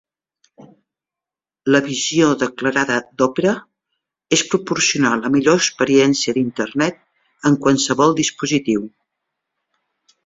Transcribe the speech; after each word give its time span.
La 1.75 1.81
visió 1.87 2.29
declarada 2.43 2.97
d'Opera 3.21 3.53
és 4.39 4.45
proporcionar 4.55 5.11
la 5.27 5.31
millor 5.37 5.61
experiència 5.65 6.35
d'Internet 6.39 6.99
en 7.51 7.59
qualsevol 7.67 8.19
dispositiu. 8.25 8.91